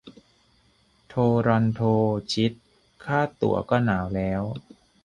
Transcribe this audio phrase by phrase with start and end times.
[1.07, 1.15] โท
[1.47, 1.81] รอนโท
[2.31, 2.53] ชิต
[3.03, 4.41] ค่าตั๋วก็หนาวแล้ว